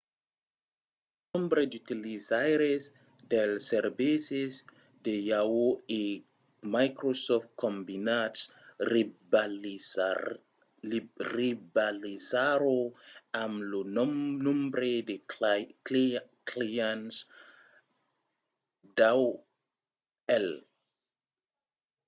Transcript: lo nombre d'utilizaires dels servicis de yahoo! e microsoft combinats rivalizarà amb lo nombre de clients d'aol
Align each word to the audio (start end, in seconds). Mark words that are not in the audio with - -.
lo 1.19 1.31
nombre 1.37 1.63
d'utilizaires 1.71 2.83
dels 3.31 3.61
servicis 3.71 4.53
de 5.05 5.13
yahoo! 5.29 5.71
e 6.01 6.01
microsoft 6.75 7.49
combinats 7.63 8.39
rivalizarà 11.39 12.77
amb 13.43 13.55
lo 13.71 13.81
nombre 14.47 14.91
de 15.09 15.15
clients 16.49 17.15
d'aol 18.97 20.47